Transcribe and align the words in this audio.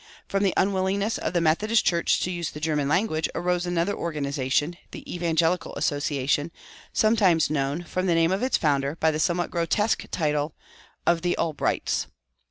From 0.27 0.41
the 0.41 0.55
unwillingness 0.57 1.19
of 1.19 1.33
the 1.33 1.41
Methodist 1.41 1.85
Church 1.85 2.21
to 2.21 2.31
use 2.31 2.49
the 2.49 2.59
German 2.59 2.87
language 2.87 3.29
arose 3.35 3.67
another 3.67 3.93
organization, 3.93 4.75
"the 4.89 5.03
Evangelical 5.13 5.75
Association," 5.75 6.49
sometimes 6.91 7.51
known, 7.51 7.83
from 7.83 8.07
the 8.07 8.15
name 8.15 8.31
of 8.31 8.41
its 8.41 8.57
founder, 8.57 8.95
by 8.95 9.11
the 9.11 9.19
somewhat 9.19 9.51
grotesque 9.51 10.03
title 10.09 10.55
of 11.05 11.21
"the 11.21 11.35
Albrights." 11.37 12.07